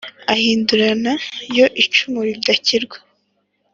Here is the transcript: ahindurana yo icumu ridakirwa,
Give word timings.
ahindurana 0.33 1.13
yo 1.57 1.65
icumu 1.83 2.19
ridakirwa, 2.27 2.97